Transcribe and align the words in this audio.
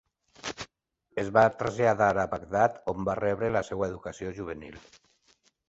Es 1.23 1.29
va 1.35 1.43
traslladar 1.59 2.09
a 2.23 2.25
Bagdad, 2.33 2.81
on 2.95 3.07
va 3.11 3.17
rebre 3.21 3.53
la 3.59 3.65
seva 3.71 3.93
educació 3.93 4.35
juvenil. 4.43 4.83